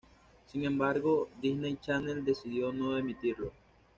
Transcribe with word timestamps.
Sin 0.47 0.65
embargo, 0.65 1.29
Disney 1.39 1.77
Channel 1.79 2.25
decidió 2.25 2.73
no 2.73 2.97
emitirlo. 2.97 3.51